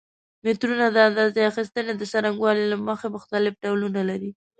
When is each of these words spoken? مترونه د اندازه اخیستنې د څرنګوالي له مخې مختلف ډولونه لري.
مترونه 0.45 0.85
د 0.91 0.97
اندازه 1.07 1.39
اخیستنې 1.51 1.93
د 1.97 2.01
څرنګوالي 2.11 2.65
له 2.71 2.77
مخې 2.87 3.07
مختلف 3.15 3.53
ډولونه 3.63 4.01
لري. 4.09 4.31